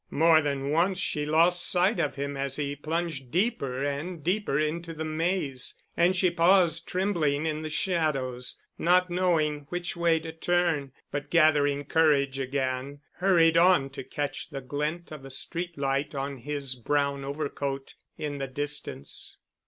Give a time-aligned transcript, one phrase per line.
[0.09, 4.95] More than once she lost sight of him as he plunged deeper and deeper into
[4.95, 10.91] the maze and she paused trembling in the shadows, not knowing which way to turn,
[11.11, 16.37] but gathering courage again hurried on to catch the glint of a street light on
[16.39, 19.37] his brown overcoat in the distance.